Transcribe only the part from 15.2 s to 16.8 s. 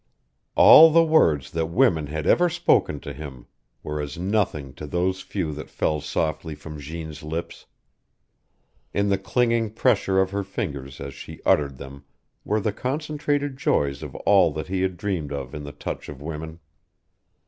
of in the touch of women.